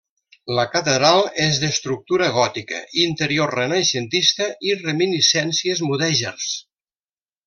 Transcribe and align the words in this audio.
La 0.59 0.63
catedral 0.75 1.19
és 1.43 1.59
d'estructura 1.63 2.29
gòtica, 2.39 2.79
interior 3.03 3.53
renaixentista 3.59 4.47
i 4.71 4.77
reminiscències 4.83 5.85
mudèjars. 5.91 6.49